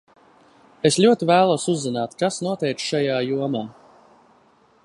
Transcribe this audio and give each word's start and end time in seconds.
Es 0.89 0.97
ļoti 1.03 1.27
vēlos 1.33 1.67
uzzināt, 1.75 2.17
kas 2.23 2.41
notiek 2.49 2.83
šajā 2.89 3.23
jomā. 3.29 3.67